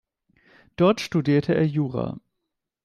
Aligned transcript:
Dort 0.77 0.99
studierte 0.99 1.53
er 1.53 1.67
Jura. 1.67 2.19